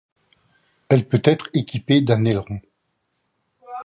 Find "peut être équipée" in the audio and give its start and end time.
1.07-2.01